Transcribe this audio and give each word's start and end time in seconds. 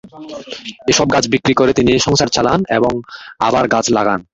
এসব 0.91 1.07
গাছ 1.13 1.25
বিক্রি 1.33 1.53
করে 1.53 1.71
তিনি 1.73 1.91
সংসার 1.99 2.29
চালান 2.35 2.59
এবং 2.77 2.93
আবার 3.39 3.63
গাছ 3.73 3.85
লাগান। 3.97 4.19